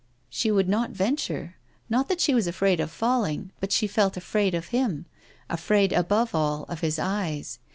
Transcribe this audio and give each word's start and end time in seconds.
She 0.31 0.49
would 0.49 0.67
not 0.67 0.89
venture. 0.89 1.57
Not 1.87 2.09
that 2.09 2.19
she 2.19 2.33
was 2.33 2.47
afraid 2.47 2.79
of 2.79 2.89
falling, 2.89 3.51
but 3.59 3.71
she 3.71 3.85
felt 3.85 4.17
afraid 4.17 4.55
of 4.55 4.69
him, 4.69 5.05
afraid 5.47 5.93
above 5.93 6.33
all 6.33 6.63
of 6.63 6.79
his 6.79 6.97
eyes. 6.97 7.59